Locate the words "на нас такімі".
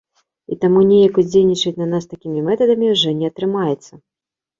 1.81-2.39